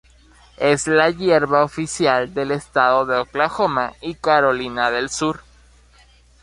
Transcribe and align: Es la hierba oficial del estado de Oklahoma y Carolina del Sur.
Es 0.57 0.87
la 0.87 1.11
hierba 1.11 1.63
oficial 1.63 2.33
del 2.33 2.49
estado 2.49 3.05
de 3.05 3.17
Oklahoma 3.17 3.93
y 4.01 4.15
Carolina 4.15 4.89
del 4.89 5.11
Sur. 5.11 5.41